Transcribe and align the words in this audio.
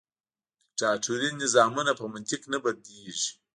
دیکتاتوري 0.67 1.29
نظامونه 1.43 1.91
په 1.99 2.05
منطق 2.13 2.41
نه 2.53 2.57
بدلیږي. 2.63 3.29